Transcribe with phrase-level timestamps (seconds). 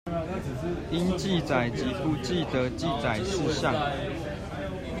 [0.89, 2.15] 應記載及不
[2.51, 3.71] 得記載事項